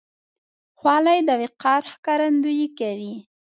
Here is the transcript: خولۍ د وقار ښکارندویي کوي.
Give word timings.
خولۍ 0.79 1.19
د 1.27 1.29
وقار 1.41 1.81
ښکارندویي 1.91 2.67
کوي. 2.79 3.13